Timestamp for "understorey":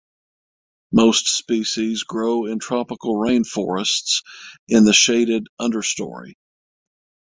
5.59-6.33